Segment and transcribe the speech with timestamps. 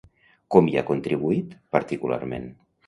[0.55, 2.53] Com hi ha contribuït, particularment?